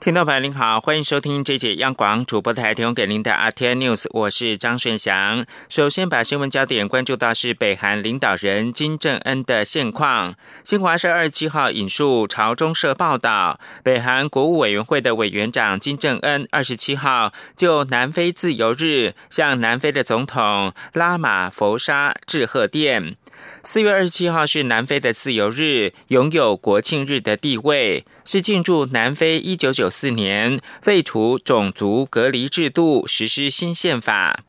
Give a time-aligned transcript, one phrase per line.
[0.00, 5.44] 听众朋友您好，欢迎收听这节央广主播台提供给您的 RT News，我是张顺祥。
[5.68, 10.36] 首先把新闻焦点关注到是北韩领导人金正恩的现况。
[10.64, 23.16] 新华社二十七号引述朝中社报道，北韩国务委员会的委员长金正恩二十七号就南非自由日向南非的总统拉马福沙致贺电。
[23.62, 34.40] 四月二十七号是南非的自由日，拥有国庆日的地位，是庆祝南非一九九四年废除种族隔离制度，实施新宪法。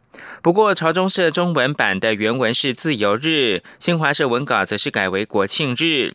[0.41, 6.13] 不过，朝中社中文版的原文是自由日，新华社文稿则是改为国庆日。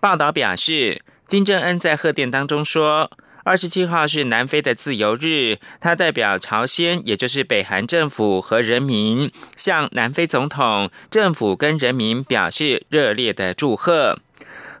[0.00, 3.10] 报道表示，金正恩在贺电当中说。
[3.44, 14.18] 二十七号是南非的自由日，他代表朝鲜，也就是北韩政府和人民，向南非总统、政府跟人民表示热烈的祝贺。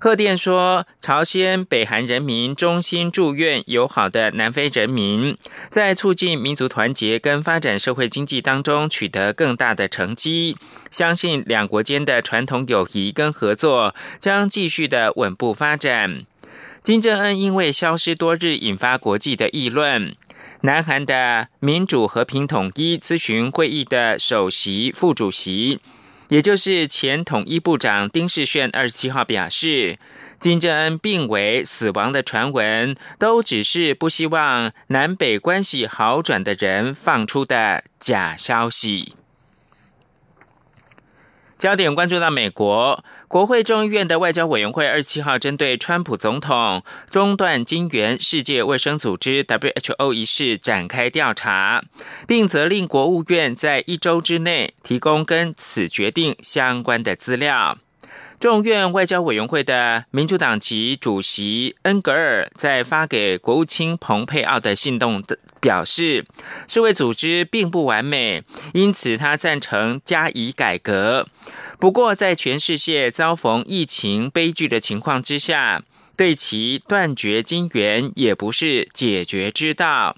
[0.00, 5.36] 贺电说，朝鲜、北韩人民衷心祝愿友好的南非人民，
[5.70, 10.56] 在促进民族团结跟发展社会经济当中取得更大的成绩。
[10.90, 16.24] 相信两国间的传统友谊跟合作将继续的稳步发展。
[16.84, 20.14] 金正恩因为消失多日，引发国际的议论。
[20.60, 25.80] 南韩的民主和平统一咨询会议的首席副主席，
[26.28, 29.98] 也就是前统一部长丁世炫，二十七号表示，
[30.38, 39.14] 金正恩病危死亡的传闻，都只是不希望南北关系好转的人放出的假消息。
[41.64, 51.82] 焦点关注到美国国会众议院的外交委员会二十七号针对川普总统中断金援世界卫生组织 （WHO） 一事展开调查，
[52.28, 57.78] 并责令国务院在一周之内提供跟此决定相关的资料。
[58.44, 65.24] 众院外交委员会的民主党籍主席恩格尔在发给国务卿蓬佩奥的信动
[65.62, 66.26] 表示，
[66.68, 68.44] 世卫组织并不完美，
[68.74, 71.26] 因此他赞成加以改革。
[71.80, 75.82] 不过，在全世界遭逢疫情悲剧的情况之下，
[76.14, 80.16] 对其断绝金援也不是解决之道。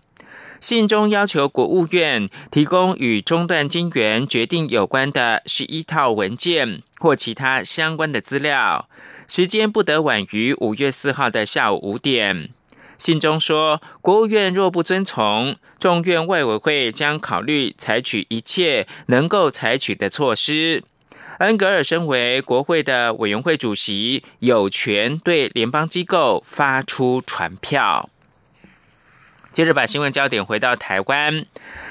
[0.60, 8.88] 信中要求国务院提供与中断金援决定有关的十一套文件或其他相关的资料，
[9.28, 12.50] 时间不得晚于五月四号的下午五点。
[12.98, 20.82] 信中说，国务院若不遵从，众院外委会将考虑采取一切能够采取的措施。
[21.40, 28.08] 恩格尔身为国会的委员会主席，有权对联邦机构发出传票。
[29.56, 31.46] 接着把新闻焦点回到台湾，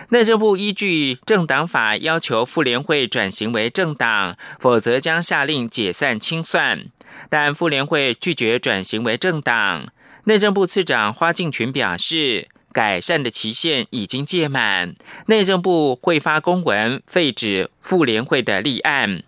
[0.10, 6.86] 内政部依据政党法要求妇联会转型为政党，否则将下令解散清算。
[7.28, 9.88] 但妇联会拒绝转型为政党。
[10.26, 14.94] 内政部次长花敬群表示，改善的期限已经届满，
[15.26, 19.24] 内政部会发公文废止妇联会的立案。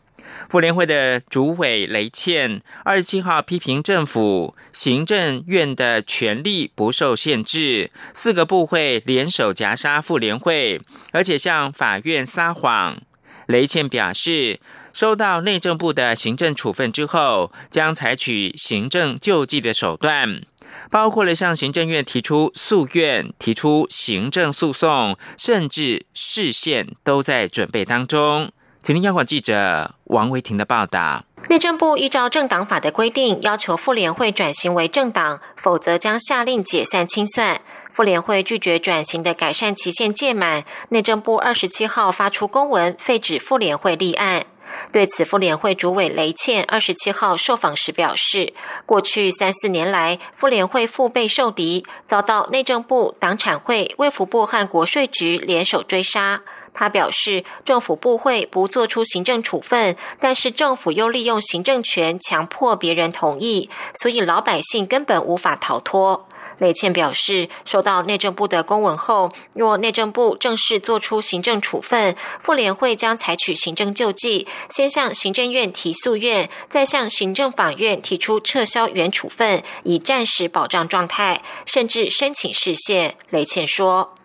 [0.49, 10.79] 妇联会的主委雷倩二十七号批评政府行政院的权力不受限制，四个部会联手夹杀妇联会，
[11.11, 13.01] 而且向法院撒谎。
[13.47, 14.59] 雷倩表示，
[14.93, 20.41] 收到内政部的行政处分之后，将采取行政救济的手段，
[20.89, 28.51] 包括了向行政院提出诉愿、提出行政诉讼，甚至释宪都在准备当中。
[28.87, 31.25] 请听央广记者王维婷的报道。
[31.49, 37.59] 内政部依照政党法的规定，要求妇联会转型为政党，否则将下令解散清算。
[37.91, 44.45] 妇联会拒绝转型的改善期限届满，内政部二十七号发出公文废止妇联会立案。
[44.93, 48.53] 对此，妇联会主委雷倩二十七号受访时表示，
[48.85, 56.41] 过去三四年来，妇联会腹背受敌，遭到内政部、党产会、卫福部和国税局联手追杀。
[56.79, 63.67] 他表示，政府部会不做出行政处分，但是政府又利用行政权强迫别人同意，
[63.99, 66.27] 所以老百姓根本无法逃脱。
[66.59, 83.15] 雷倩表示，收到内政部的公文后，若内政部正式做出行政处分，妇联会将采取行政救济，先向行政院提诉愿，再向行政法院提出撤销原处分，以暂时保障状态，甚至申请释宪。
[83.31, 84.16] 雷倩说。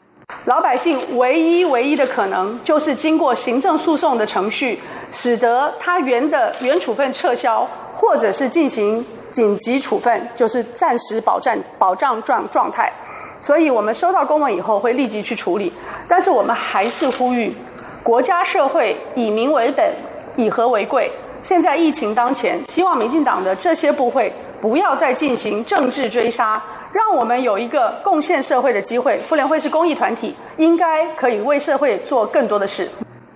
[0.47, 4.79] 老百姓唯一唯一的可能，就是经过行政诉讼的程序，
[5.11, 12.93] 使得他原的原处分撤销，或者是进行紧急处分，就是暂时保障保障状状态。
[13.41, 15.73] 所以我们收到公文以后会立即去处理。
[16.09, 17.53] 但是我们还是呼吁，
[18.03, 19.93] 国家社会以民为本，
[20.37, 21.11] 以和为贵。
[21.43, 26.63] 现在疫情当前，希望民进党的这些部会不要再进行政治追杀，
[26.93, 29.19] 让我们有一个贡献社会的机会。
[29.27, 32.89] 妇联会是公益团体，应该可以为社会做更多的事。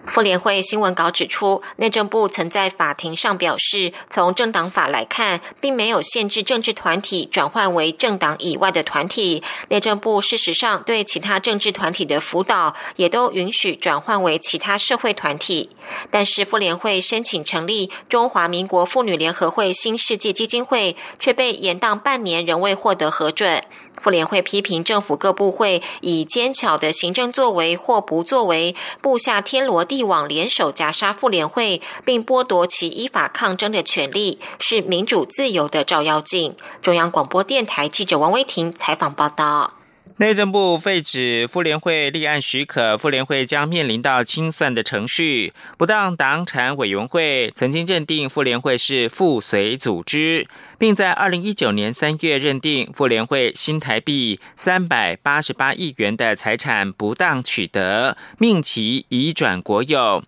[0.06, 9.42] 妇联会新闻稿指出，内政部曾在法庭上表示，从政党法来看，并没有限制政治团体转换为政党以外的团体。
[9.68, 15.70] 内政部事实上对其他政治团体的辅导，也都允许转换为其他社会团体。
[16.10, 23.62] 但是，妇联会申请成立中华民国妇女联合会新世界基金会，却被延宕半年，仍未获得核准。
[24.00, 36.54] 妇联会批评政府各部会以坚巧的行政作为或不作为，布下天罗地网，联手夹杀妇联会，并剥夺其依法抗争的权利，是民主自由的照妖镜。
[36.81, 39.72] 中央广播电台记者王威婷采访报道。
[40.19, 45.52] 内政部废止妇联会立案许可，妇联会将面临到清算的程序。
[45.76, 60.25] 不当党产委员会曾经认定妇联会是附随组织，并在二零一九年三月认定妇联会新台币三百八十八亿元的财产不当取得，命其移转国有。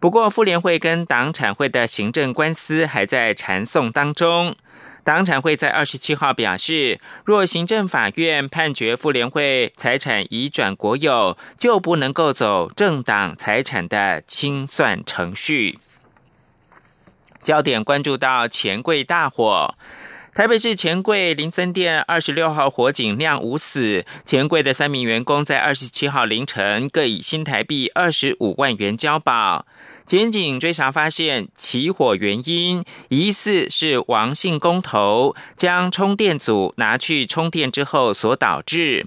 [0.00, 4.56] 不过，妇联会跟党产会的行政官司还在缠讼当中。
[5.04, 15.78] 党产会在二十七号表示，若行政法院判决妇联会财产移转国有，就不能够走政党财产的清算程序。
[17.42, 19.74] 焦点关注到钱柜大火，
[20.32, 29.66] 台北市钱柜林森店二十六号火警酿无死，钱柜的三名员工在二十七号凌晨各以新台币二十五万元交保。
[30.04, 39.06] 检警追查发现，起火原因疑似是王姓工头将充电组拿去充电之后所导致。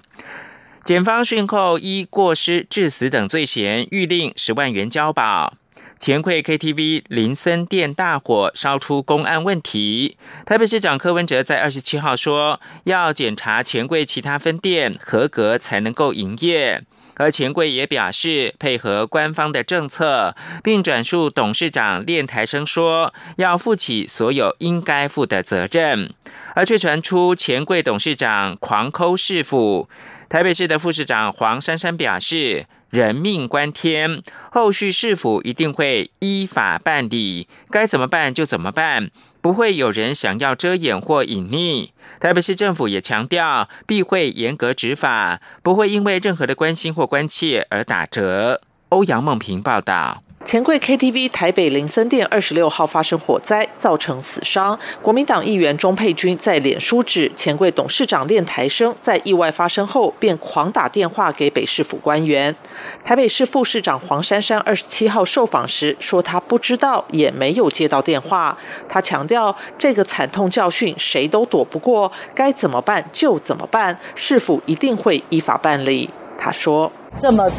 [0.84, 5.54] 检方讯后依过失致死等罪嫌，预令十万元交保。
[5.98, 16.84] 钱柜 KTV 林森店大火烧出公安问题，台北市长柯文哲在二十七号说，要检查钱柜其他分店合格才能够营业。
[17.16, 26.14] 而钱柜也表示配合官方的政策，并转述董事长练台生说，要负起所有应该负的责任，
[26.56, 29.90] 而却传出钱柜董事长狂抠市府。
[30.28, 32.68] 台北市的副市长黄珊珊表示。
[32.96, 39.12] 人命关天，后续市府一定会依法办理，该怎么办就怎么办，
[39.42, 41.90] 不会有人想要遮掩或隐匿。
[42.22, 48.62] 台北市政府也强调，必会严格执法，不会因为任何的关心或关切而打折。
[48.90, 50.25] 欧阳梦平报道。
[50.46, 54.78] 钱柜 KTV 台北林森店二十六号发生火灾，造成死伤。
[55.02, 62.56] 国民党议员钟佩君在脸书指，钱柜董事长练台生在意外发生后便狂打电话给北市府官员。
[63.04, 68.56] 台北市副市长黄珊珊二十七号受访时说，他不知道，也没有接到电话。
[68.88, 76.08] 他强调，这个惨痛教训谁都躲不过，该怎么办就怎么办，市府一定会依法办理。
[76.38, 76.92] 他说
[77.22, 77.50] ：“这么。”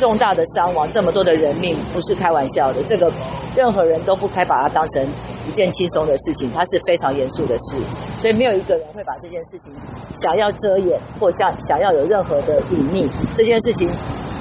[0.00, 2.82] 重大的伤亡，这么多的人命，不是开玩笑的。
[2.84, 3.12] 这个
[3.54, 5.06] 任何人都不该把它当成
[5.46, 7.76] 一件轻松的事情，它是非常严肃的事。
[8.16, 9.70] 所以没有一个人会把这件事情
[10.14, 13.06] 想要遮掩，或想想要有任何的隐匿。
[13.36, 13.90] 这件事情，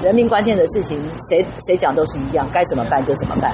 [0.02, 0.98] 人命关天的事情，
[1.30, 3.54] 谁谁讲都是一样，该怎么办就怎么办。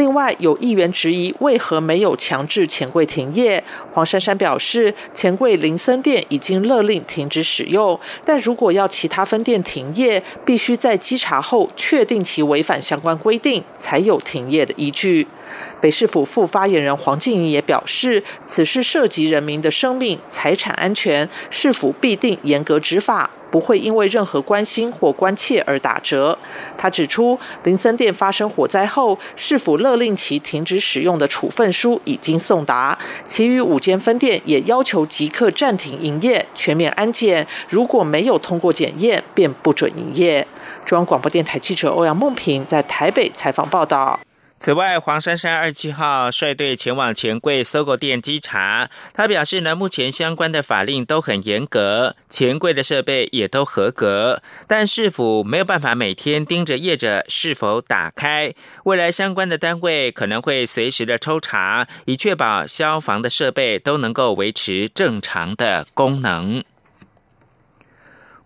[0.00, 3.62] 另外，有议员质疑为何没有强制钱柜停业。
[3.92, 15.26] 黄珊珊表示，钱柜林森店已经勒令停止使用，但如果要其他分店停业，必须在稽查后确定其违反相关规定，才有停业的依据。
[15.82, 23.28] 北市府副发言人黄静怡也表示，此事涉及人民的生命财产安全，市府必定严格执法。
[23.50, 26.38] 不会因为任何关心或关切而打折。
[26.76, 40.46] 他指出，林森店发生火灾后，市府勒令其停止使用的处分书已经送达，其余五间分店也要求即刻暂停营业、全面安检，如果没有通过检验，便不准营业。
[40.84, 44.18] 中央广播电台记者欧阳梦平在台北采访报道。
[44.60, 48.90] 此外，黄珊珊二七号率队前往钱柜搜狗店稽查。
[49.14, 58.52] 他表示呢，目前相关的法令都很严格，钱柜的设备也都合格，但是否没有办法每天盯着业者是否打开？
[58.84, 66.62] 未来相关的单位可能会随时的抽查，以确保消防的设备都能够维持正常的功能。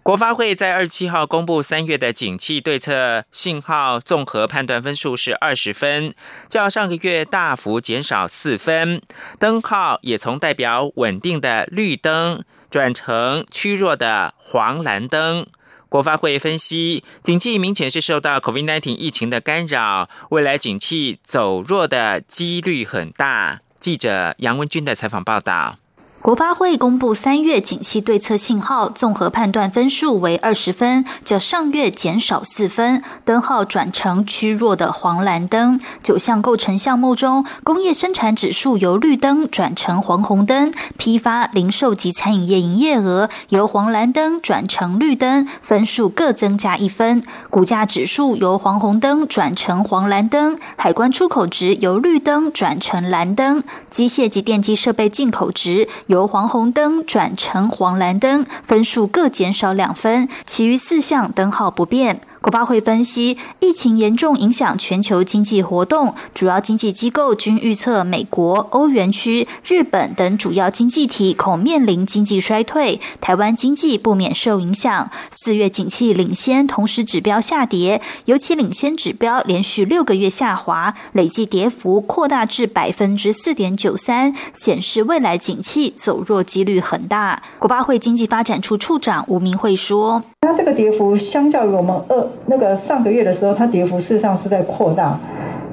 [0.04, 6.14] 国发会在二十七号公布三月的景气对策信号综合判断分数是二十分，
[6.46, 9.00] 较上个月大幅减少四分。
[9.38, 15.46] 灯号也从代表稳定的绿灯转成趋弱的黄蓝灯。
[15.88, 23.62] 国发会分析，景气明显是受到 COVID-19 疫情的干扰，未来景气走弱的几率很大。
[23.80, 25.78] 记者杨文军的采访报道。
[26.24, 35.78] 国发会公布三月景气对策信号综合判断分数为二十分，较上月减少四分，灯号转成趋弱的黄蓝灯。
[36.02, 47.22] 九项构成项目中，工业生产指数由绿灯转成黄红灯，批发、零售及餐饮业营业额由黄蓝灯转成绿灯，分数各增加一分。
[47.50, 55.86] 股价指数由黄红灯转成黄蓝灯，海关出口值由绿灯转成蓝灯，机械及电机设备进口值。
[56.14, 62.20] 由黄红灯转成黄蓝灯，分数各减少两分，其余四项灯号不变。
[62.44, 75.10] 国发会分析，疫情严重影响全球经济活动，主要经济机构均预测美国、欧元区、日本等主要经济体恐面临经济衰退，台湾经济不免受影响。
[75.30, 87.42] 四月景气领先，同时指标下跌，尤其领先指标连续六个月下滑，累计跌幅扩大至百分之四点九三，显示未来景气走弱几率很大。
[87.58, 95.18] 国发会经济发展处处长吴明慧说：“那这个跌幅相较于我们二。”那个上个月的时候，它跌幅事实上是在扩大。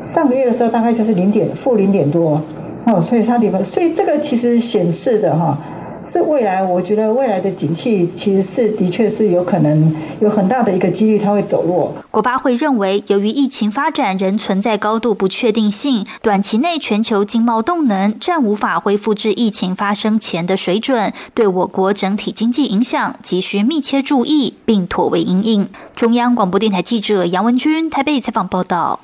[0.04, 2.42] 上个月的时候大概就是零点负零点多，
[2.86, 5.58] 哦，所以它跌幅，所以这个其实显示的哈。
[6.06, 11.94] 是未来，我觉得未来的景气其实是的确是有可能有很大的一个几率它会走弱。
[12.10, 25.70] 国发会认为，由于疫情发展仍存在高度不确定性，短期内全球经贸动能暂无法恢复至疫情发生前的水准，对我国整体经济影响急需密切注意并妥为应应。
[25.96, 29.02] 中央广播电台记者杨文君台北采访报道。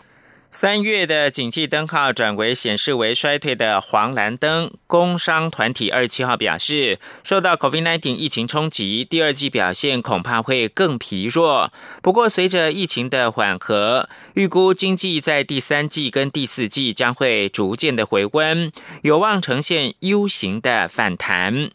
[0.59, 4.71] 三月的景气灯号转为显示为衰退的黄蓝灯。
[4.87, 11.71] 工商团体二十七号表示，受到 COVID-19 疫情冲击，第二季表现恐怕会更疲弱。
[12.01, 18.71] 不过，随着疫情的缓和，预估经济在第三季跟第四季将会逐渐的回温，
[19.03, 21.69] 有望呈现 U 型的反弹。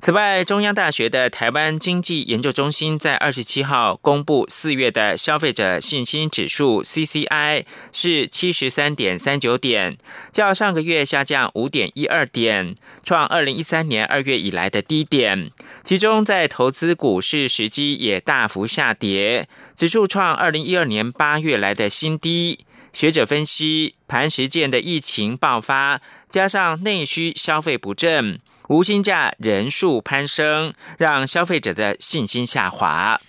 [0.00, 9.96] 此外，中央大学的台湾经济研究中心在二十七号公布四月的消费者信心指数 （CCI） 是七十三点三九点，
[10.30, 15.50] 较上个月下降五点一二点，创二零一三年二月以来的低点。
[15.82, 22.66] 其中，在投资股市时机也大幅下跌，指数创二零一二年八月来的新低。
[22.94, 28.40] 学者分析，磐石舰的疫情爆发，加上内需消费不振。
[28.68, 33.20] 无薪假人数攀升，让消费者的信心下滑。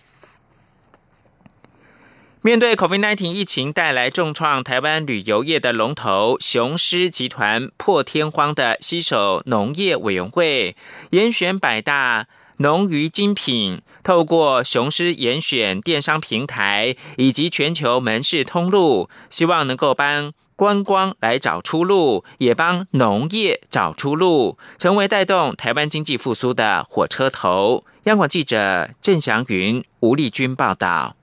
[2.44, 10.78] 面对 COVID-19 疫情带来重创，台湾旅游业的龙头雄狮集团破天荒的携手农业委员会，
[11.10, 12.28] 严选百大
[12.58, 20.34] 农渔精品，透过雄狮严选电商平台以及全球门市通路，希望能够帮。
[20.58, 27.84] 观光来找出路，也帮农业找出路，成为带动台湾经济复苏的火车头。
[28.06, 31.18] 央广记者郑祥云、吴丽君报道。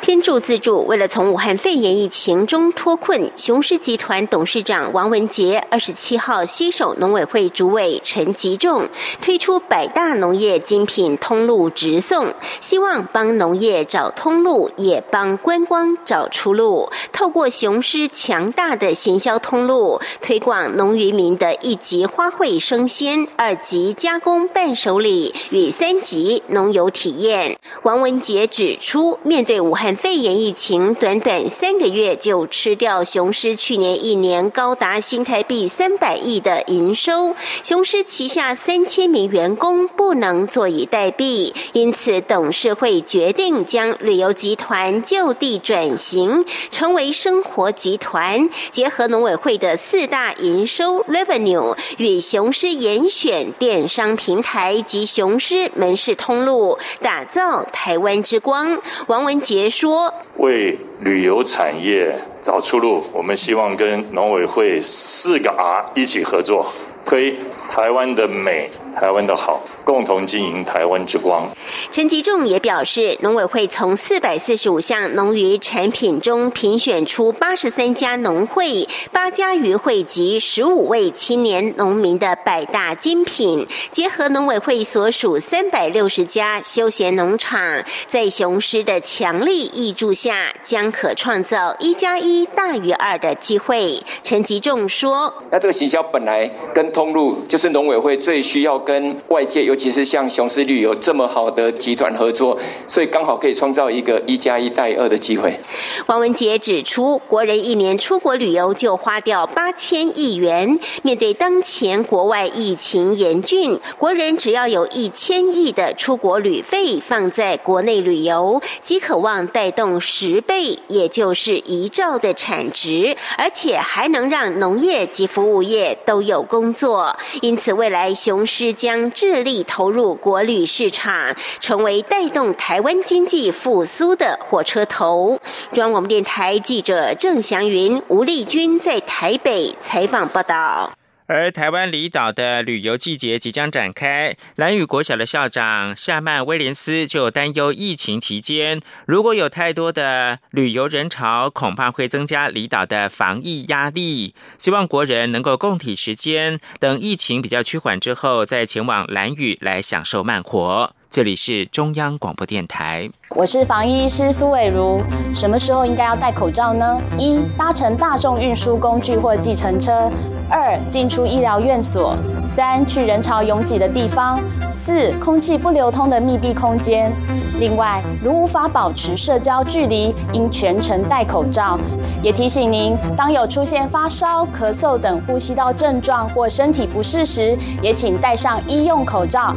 [0.00, 8.88] 天助自助，为了从武汉肺炎疫情中脱困，雄狮集团董事长王文杰二十七号携手农委会主委陈吉仲，
[9.20, 16.90] 推出百大农业精品通路直送，希望帮农业找通路，也帮观光找出路。
[17.12, 27.56] 透过雄狮强大的行销通路，推广农渔民的一级花卉生鲜、二级加工伴手礼与三级农游体验。
[27.82, 37.34] 王文杰指出，面对武汉肺炎疫情，短短三个月就吃掉雄狮去年一年高达新台币三百亿的营收。
[37.62, 58.80] 雄狮旗下三千名员工不能坐以待毙，因此董事会决定将旅游集团就地转型，成为生活集团，结合农委会的四大营收 revenue 与雄狮严选电商平台及雄狮门市通路，打造台湾之光。
[59.06, 59.40] 王文。
[59.40, 66.72] 杰说：“为旅游产业找出路，我们希望跟农委会四个 R 一起合作，
[67.04, 67.34] 推
[67.70, 71.48] 台湾的美。”台湾的好，共同经营台湾之光。
[71.90, 93.98] 陈吉仲也表示，农委会从四百四十五项农渔产品中评选出八十三家农会、八家渔会及十五位青年农民的百大精品，结合农委会所属三百六十家休闲农场，在雄狮的强力挹注下，将可创造一加一大于二的机会。
[94.22, 105.58] 陈吉仲说：“那这个行销本来跟通路就是农委会最需要。”跟外界，尤其是像雄狮旅游这么好的集团合作，所以刚好可以创造一个一加一带二的机会。
[106.06, 127.14] 王文杰指出，国人一年出国旅游就花掉八千亿元，面对当前国外疫情严峻，国人只要有一千亿的出国旅费放在国内旅游，即渴望带动十倍，也就是一兆的产值，而且还能让农业及服务业都有工作。
[127.40, 135.40] 因此，未来雄狮将致力投入国旅市场，成为带动台湾经济复苏的火车头。
[135.72, 140.92] 中央广播电台记者郑祥云、吴丽君在台北采访报道。
[141.32, 154.34] 而台湾离岛的旅游季节即将展开，蓝雨国小的校长夏曼威廉斯就担忧疫情期间如果有太多的旅游人潮，恐怕会增加离岛的防疫压力。
[154.58, 160.94] 希望国人能够共体时间，等疫情比较趋缓之后，再前往蓝雨来享受慢活。
[161.12, 164.98] 这里是中央广播电台，我是防疫医师苏伟如。
[165.34, 166.98] 什么时候应该要戴口罩呢？
[167.18, 170.10] 一、搭乘大众运输工具或计程车；
[170.48, 172.16] 二、进出医疗院所；
[172.46, 174.38] 三、去人潮拥挤的地方；
[174.70, 177.12] 四、空气不流通的密闭空间。
[177.60, 181.78] 另外，如无法保持社交距离，应全程戴口罩。
[182.22, 189.54] 也提醒您，当有出现发烧、咳嗽等呼吸道症状或身体不适时，也请戴上医用口罩。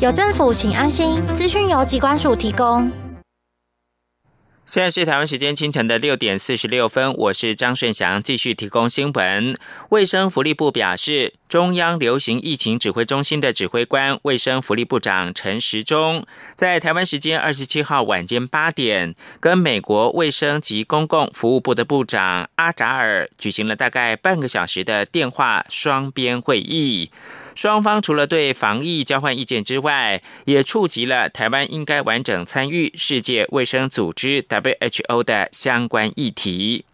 [0.00, 1.22] 有政府，请安心。
[1.32, 2.90] 资讯由机关署提供。
[4.66, 9.56] 现在是台湾时间清晨的六点四十六分，我是张顺祥，继续提供新闻。
[9.90, 11.34] 卫生福利部表示。
[11.54, 27.12] 中央流行疫情指挥中心的指挥官、卫生福利部长陈时中，在台湾时间二十七号晚间八点，跟美国卫生及公共服务部的部长阿扎尔举行了大概半个小时的电话双边会议。
[27.54, 36.84] 双方除了对防疫交换意见之外，也触及了台湾应该完整参与世界卫生组织 （WHO） 的相关议题。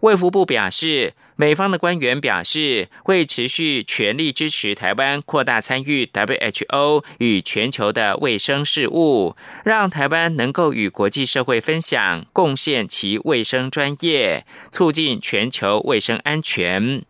[0.00, 1.14] 卫福部表示。
[1.36, 17.02] 美方的官员表示，会持续全力支持台湾扩大参与 WHO 与全球的卫生事务，让台湾能够与国际社会分享、贡献其卫生专业，促进全球卫生安全。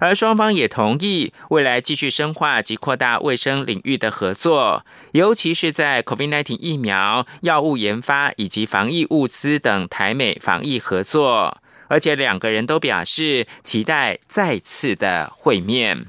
[0.00, 11.58] 而双方也同意未来继续深化及扩大卫生领域的合作，尤其是在 COVID-19 疫苗、药物研发以及防疫物资等台美防疫合作。
[11.88, 16.06] 而且两个人都表示期待再次的会面。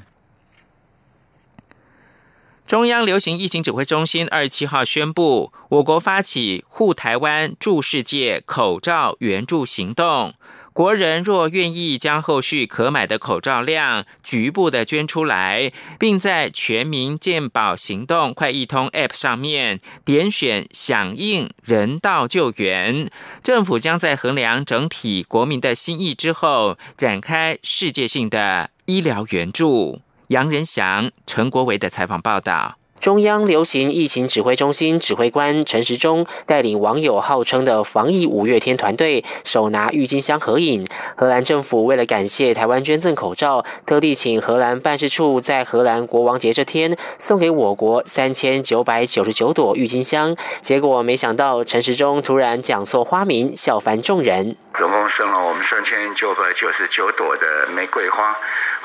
[2.66, 10.34] 中央流行疫情指挥中心二十七号宣布，我国发起护台湾、助世界口罩援助行动。
[10.78, 23.10] 国人若愿意将后续可买的口罩量局部的捐出来，并在全民健保行动快易通 App 上面点选响应人道救援，
[23.42, 30.04] 政府将在衡量整体国民的心意之后，展开世界性的医疗援助。
[30.28, 32.77] 杨仁祥、陈国维的采访报道。
[33.00, 40.86] 中央流行疫情指挥中心指挥官陈时中带领网友号称的防疫五月天团队，手拿郁金香合影。
[41.16, 50.36] 荷兰政府为了感谢台湾捐赠口罩，特地请荷兰办事处在荷兰国王节这天送给我国三千九百九十九朵郁金香。
[50.62, 54.56] 结果没想到陈时中突然讲错花名，笑翻众人。
[54.74, 58.32] 总共送了我们三千九百九十九朵的玫瑰花，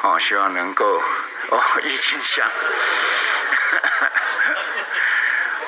[0.03, 2.46] 哦，希望能够哦郁金香。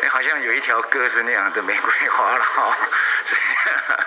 [0.03, 2.77] 你 好像有一条鸽子那样的玫瑰花了哈，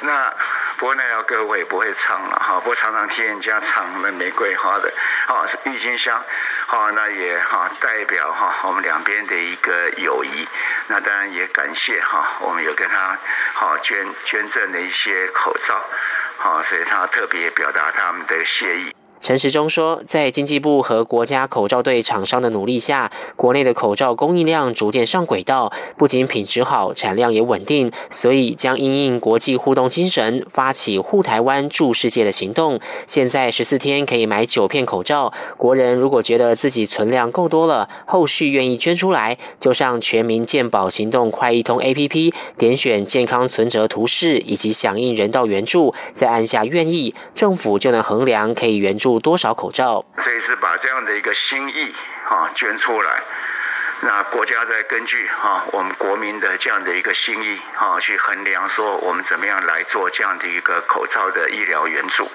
[0.02, 0.32] 那
[0.78, 4.92] 不过那条歌我也不会唱了哈，不过常常听人家唱那玫瑰花的，
[5.28, 6.24] 哦是郁金香，
[6.66, 10.48] 好那也哈代表哈我们两边的一个友谊，
[10.86, 13.18] 那当然也感谢哈我们有跟他
[13.52, 15.84] 好捐捐赠的一些口罩，
[16.38, 18.94] 好所以他特别表达他们的谢意。
[19.30, 32.80] 陈时中说，在经济部和国家口罩队厂商的努力下，国内的口罩供应量逐渐上轨道，不仅品质好，产量也稳定，所以将因应国际互动精神，发起护台湾、助世界的行动。
[33.06, 49.19] 现在十四天可以买九片口罩，国人如果觉得自己存量够多了，后续愿意捐出来，就上全民健保行动快易通 APP，点选健康存折图示以及响应人道援助，再按下愿意，政府就能衡量可以援助。
[49.20, 50.04] 多少口罩？
[50.18, 53.22] 所以是把这样的一个心意哈捐出来，
[54.00, 62.28] 那国家在根据哈我们国民的这样的一个心意哈去衡量，说我们怎么样来做这样的一个口罩的医疗援助。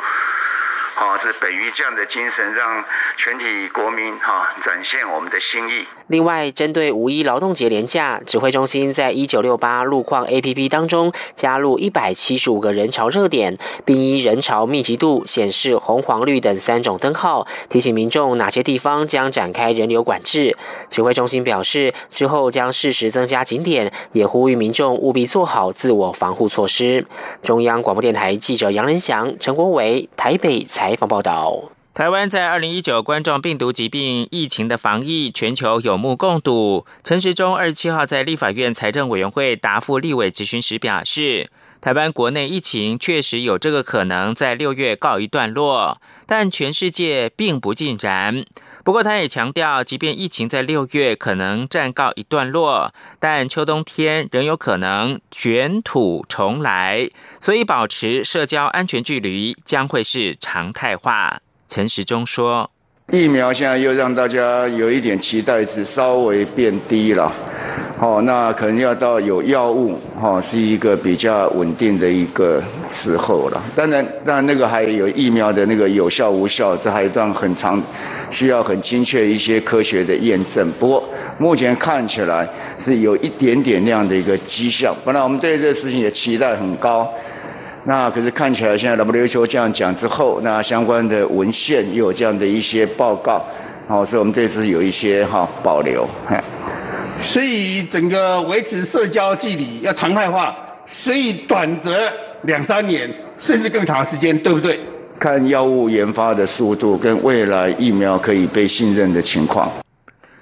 [0.98, 2.82] 好，这本于这样的精神，让
[3.18, 5.86] 全体国民哈展现我们的心意。
[6.08, 20.56] 另外，针对五一劳动节连假，指挥中心在一九六八路况 APP 当中加入一百七十五个人潮热点，并依人潮密集度显示红、黄、绿等三种灯号，提醒民众哪些地方将展开人流管制。
[20.90, 27.06] 指挥中心表示，之后将适时增加景点，也呼吁民众务必做好自我防护措施。
[27.42, 31.72] 中央广播电台记者杨仁祥、陈国伟台北采访报道。
[31.94, 36.86] 台湾在二零一九冠状病毒疾病疫情的防疫，全球有目共睹。
[37.06, 41.50] 陈时中二十七号在立法院财政委员会答复立委质询时表示，
[41.86, 48.44] 台湾国内疫情确实有这个可能在六月告一段落，但全世界并不尽然。
[48.84, 57.08] 不过，他也强调，即便疫情在六月可能暂告一段落，但秋冬天仍有可能卷土重来，
[57.40, 61.40] 所以保持社交安全距离将会是常态化。
[61.68, 62.72] 陈时中说
[63.12, 67.32] ：“疫苗现在又让大家有一点期待值稍微变低了，
[68.02, 73.64] 哦，那可能要到有药物，哈，是一个比较稳定的一个时候了。
[73.76, 77.82] 当然，当然那个还有疫苗的那个有效无效，这还一段很长，
[78.32, 80.68] 需要很精确一些科学的验证。
[80.80, 81.04] 不过
[81.38, 84.96] 目前看起来是有一点点那样的一个迹象。
[85.06, 87.08] 本来我们对这个事情也期待很高。”
[87.88, 93.44] 那可是看起来，现在 WHO 这样讲之后，那相关的文献又有这样的一些报告，
[93.88, 96.08] 好，所以我们对此有一些哈保留。
[97.22, 100.56] 所以整个维持社交距离要常态化，
[100.88, 102.12] 所以短则
[102.44, 104.80] 两三年，甚至更长时间，对不对？
[105.20, 109.72] 看药物研发的速度跟未来疫苗可以被信任的情况。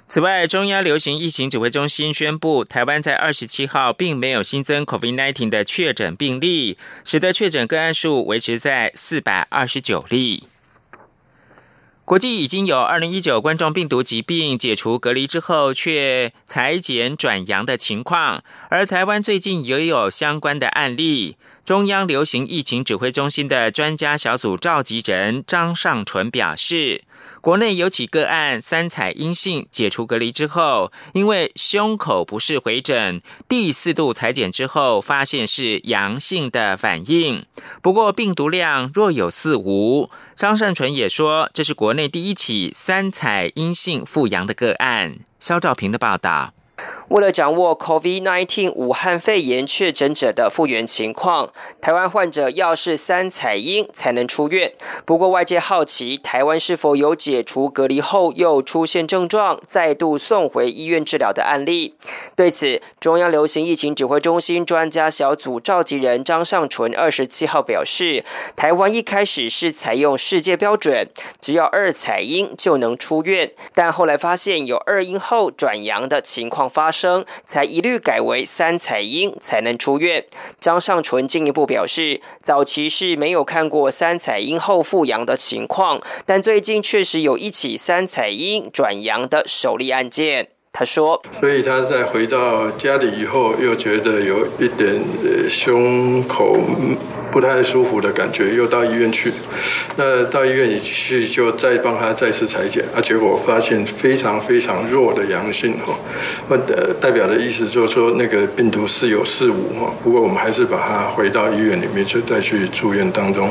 [0.06, 10.44] 此外，中央流行疫情指挥中心宣布，台湾在二十七号并没有新增 COVID-19 的确诊病例，使得确诊个案数维持在四百二十九例。
[12.04, 21.38] 国际已经有二零一九冠状病毒疾病解除隔离之后却裁剪转阳的情况，而台湾最近也有相关的案例。
[21.64, 27.04] 中央流行疫情指挥中心的专家小组召集人张尚纯表示。
[27.44, 37.44] 国内有起个案三采阴性解除隔离之后，因为胸口不适回诊，第四度裁剪之后发现是阳性的反应，
[37.82, 40.08] 不过病毒量若有似无。
[40.34, 45.18] 张善纯也说，这是国内第一起三采阴性复阳的个案。
[45.38, 46.53] 肖兆平的报道。
[47.08, 54.72] 为了掌握 COVID-19 武汉肺炎确诊者的复原情况，台湾患者要是三采阴才能出院。
[55.04, 61.94] 不过外界好奇，台湾是否有解除隔离后又出现症状，再度送回医院治疗的案例？
[62.34, 68.24] 对此，中央流行疫情指挥中心专家小组召集人张尚淳二十七号表示，
[68.56, 71.08] 台湾一开始是采用世界标准，
[71.40, 76.64] 只要二采阴就能出院，但后来发现有二阴后转阳的情况。
[76.74, 80.24] 发生生才一律改为三彩阴才能出院。
[80.60, 90.53] 张尚纯进一步表示，早期是没有看过三彩阴后复阳的情况，但最近确实有一起三彩阴转阳的首例案件。
[90.76, 95.00] 他说：“所以他在回到家里以后，又觉得有一点
[95.48, 96.58] 胸口。”
[97.34, 99.32] 不太舒服的感觉，又到医院去。
[99.96, 105.92] 那到医院里去，就再帮他再次裁剪，啊，结果发现非常非常弱的阳性哈，
[106.48, 106.56] 那，
[107.00, 109.92] 代表的意思就是说那个病毒是有四五哈。
[110.04, 113.50] 不过我们还是把他回到医院里面去，再去住院当中。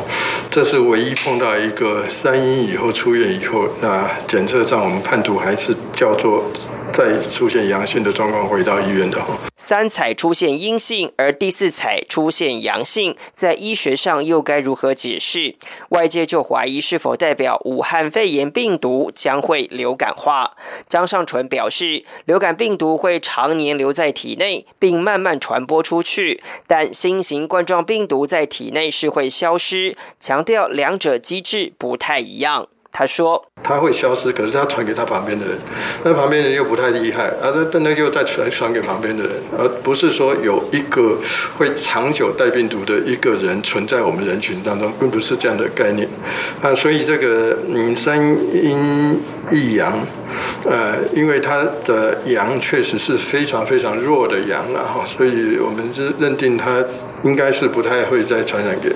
[0.49, 6.49] 这是唯一碰到一个三阴以后出院以后，那检测上我们判读还是叫做。
[6.91, 15.55] 再出现阳性的状况，回到医院的话，三采出现阴性，而第四采出现阳性，在医学上又该如何解释？
[15.89, 20.51] 外界就怀疑是否代表武汉肺炎病毒将会流感化。
[20.87, 32.67] 张尚纯表示，流感病毒会常年留在体内，并慢慢传播出去，但新型冠状病毒在体内是会消失，强调两者机制不太一样。
[32.95, 35.57] 他说：“他会消失，可是他传给他旁边的人，
[36.03, 41.17] 那旁边人又不太厉害，啊，那那又再传传给旁边的人，而不是说有一个
[41.57, 46.07] 会长久带病毒的一个人存在我们人群当中，并不是这样的概念。
[46.61, 49.19] 啊，所以这个嗯三阴
[49.51, 49.91] 一阳，
[50.63, 56.83] 呃，因为他的阳确实是非常非常弱的阳了哈，所以我们是认定他。”
[57.23, 58.89] 应该是不太会再传染给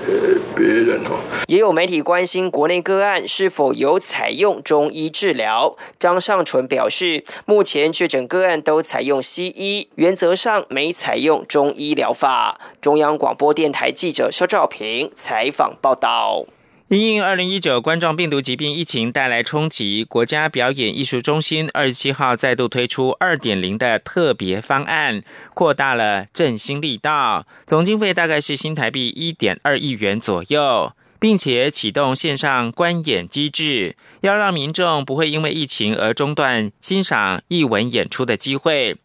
[0.56, 1.18] 别人哦。
[1.46, 5.76] 也有媒体关心国内个案是否有采用中医治疗。
[5.98, 12.60] 张尚纯表示，目前确诊个案都采用西医，原则上没采用中医疗法。
[12.80, 16.44] 中央广播电台记者肖兆平采访报道。
[16.88, 25.22] 因应二零一九冠状病毒疾病疫情带来冲击，国家表演艺术中心二十七号再度推出二点零的特别方案，
[25.52, 38.96] 扩大了振兴力道，总经费大概是新台币一点二亿元左右，并且启动线上观演机制，要让民众不会因为疫情而中断欣赏艺文演出的机会。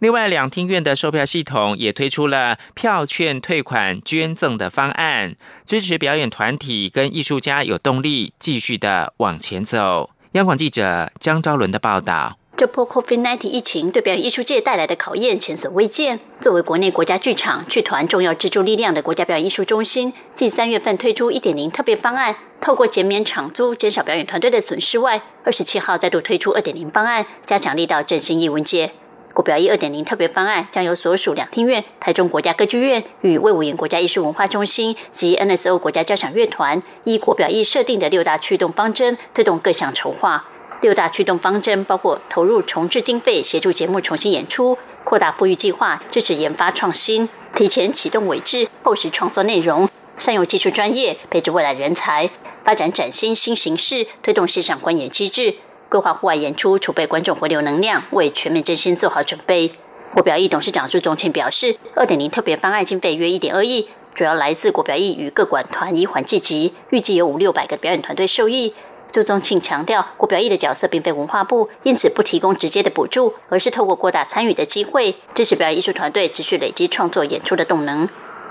[0.00, 10.10] 另外，两厅院的售票系统也推出了票券退款捐赠的方案，支持表演团体跟艺术家有动力继续的往前走。
[10.32, 16.20] 央广记者江昭伦的报道：这波 COVID-19 疫情对表演艺术界带来的考验前所未见。
[16.38, 28.92] 作为国内国家剧场剧团重要支柱力量的国家表演艺术中心，继三月份推出一点零特别方案，透过减免场租、减少表演团队的损失外，二十七号再度推出二点零方案，加强力道振兴艺文界。
[29.36, 40.46] 国表艺二点零特别方案将由所属两厅院、台中国家歌剧院与魏武营国家艺术文化中心及 NSO 国家交响乐团依国表艺设定的六大驱动方针推动各项筹划。
[40.80, 52.30] 六大驱动方针包括投入重置经费协助节目重新演出、扩大富裕计划支持研发创新、提前启动委制后实创作内容、善用技术专业配置未来人才、
[52.62, 55.56] 发展崭新新形式推动线上观演机制。
[55.88, 59.72] 规划户外演出，储备观众回流能量，为全面振兴做好准备。
[60.12, 68.74] 国表艺董事长朱宗庆表示，二点零特别方案经费约一点二亿，主要来自国表艺与各馆团以缓计集，预计有五六百个表演团队受益。
[69.12, 78.08] 朱宗庆强调，国表艺的角色并非文化部，因此不提供直接的补助，而是透过扩大参与的机会，支持表演艺术团队持续累积创作演出的动能。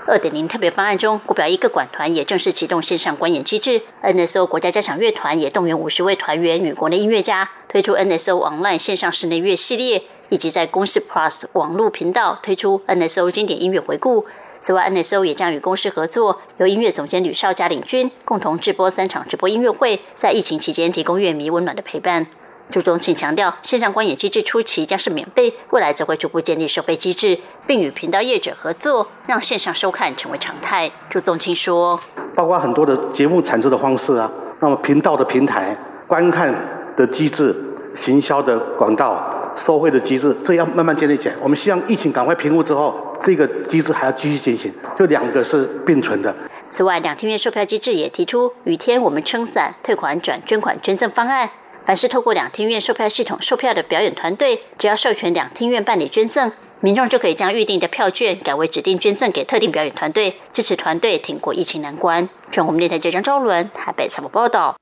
[0.08, 3.82] 二点零特别方案中，国表一个管团也正式启动线上观演机制。
[4.04, 14.24] NSO 国家交响乐团也动员五十位团员与国内音乐家推出 NSO Online 线上室内乐系列，以及在公司 Plus 网络频道推出 NSO 经典音乐回顾。
[14.60, 22.28] 此外，NSO 也将与公司合作，由音乐总监吕少佳领军，共同直播三场直播音乐会，在疫情期间提供乐迷温暖的陪伴。
[22.68, 30.90] 朱宗庆强调，线上观演机制初期将是免费，未来则会逐步建立收费机制，并与频道业者合作，让线上收看成为常态。
[31.08, 31.98] 朱宗庆说
[32.34, 35.76] ：“包括很多的节目产出的方式啊，那么频道的平台、
[36.06, 36.52] 观看
[36.96, 37.54] 的机制、
[37.94, 41.34] 行销的管道、收费的机制，这要慢慢建立起来。
[41.40, 46.34] 我们希望疫情赶快平复之后，这个机制还要继续进行，这两个是并存的。”
[46.68, 51.48] 此外，两厅院售票机制也提出“雨天我们撑伞”退款转捐款捐赠方案。
[51.86, 62.28] 凡是透过两厅院售票系统售票的表演团队，只要授权两厅院办理捐赠，民众就可以将预定的票券改为指定捐赠给特定表演团队，支持团队挺过疫情难关。
[62.50, 64.76] 中国电台记者张昭伦台北采访报道。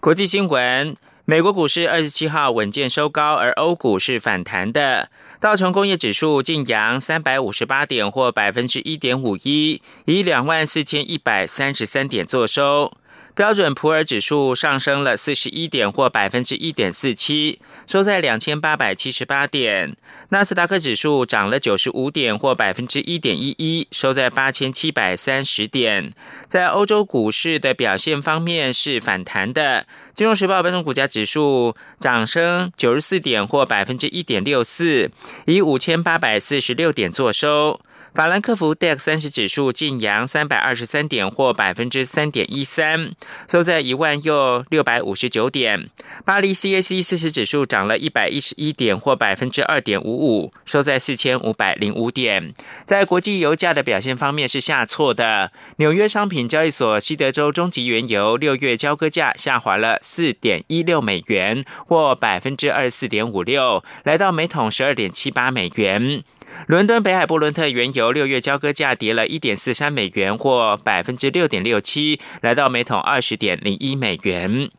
[0.00, 5.10] 国际新闻：美国股市二十七号稳健收高，而欧股是反弹的。
[5.38, 12.92] 道琼工业指数晋阳三百五十八点，或百分之一点五一，以两万四千一百三十三点作收。
[13.34, 19.96] 标准普尔指数上升了四十一点，或百分之一点四七，收在两千八百七十八点。
[20.28, 26.12] 纳斯达克指数涨了九十五点，或百分之一点一一，收在八千七百三十点。
[26.46, 29.84] 在欧洲股市的表现方面是反弹的。
[30.12, 35.10] 金融时报标准股价指数涨升九十四点，或百分之一点六四，
[35.46, 37.80] 以五千八百四十六点作收。
[38.14, 43.10] 法兰克福 DAX 三十指数晋阳三百二十三点，或百分之三点一三，
[43.50, 45.90] 收在一万又六百五十九点。
[46.24, 52.54] 巴黎 CAC 四十指数涨了一百一十一点，或百分之二点五五，收在四千五百零五点。
[52.84, 55.50] 在国际油价的表现方面是下挫的。
[55.78, 66.22] 纽约商品交易所西德州中级原油六月交割价下滑了四点一六美元，或百分之二十四点五六，来到每桶十二点七八美元。
[66.66, 74.70] 伦敦北海布伦特原油六月交割价跌了一点四三美元，或百分之六点六七，来到每桶二十点零一美元。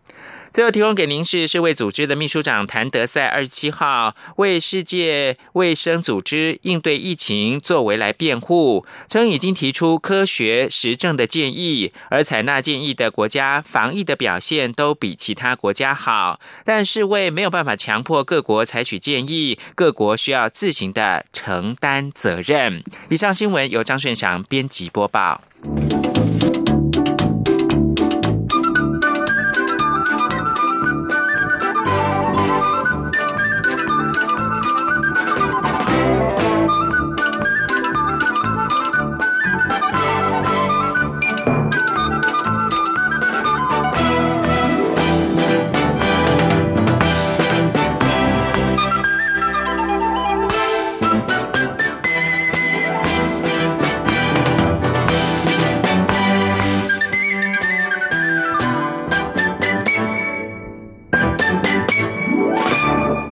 [0.56, 22.82] 最后提供给您是世卫组织的秘书长谭德赛二十七号为世界卫生组织应对疫情作为来辩护，称已经提出科学实证的建议，而采纳建议的国家防疫的表现都比其他国家好，但世卫没有办法强迫各国采取建议，各国需要自行的承担责任。
[23.10, 25.42] 以上新闻由张顺祥编辑播报。